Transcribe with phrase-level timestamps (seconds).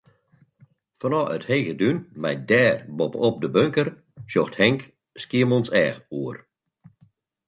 [1.01, 3.89] Fanôf it hege dún mei dêr boppe-op de bunker,
[4.31, 4.81] sjocht Henk
[5.21, 6.37] Skiermûntseach oer.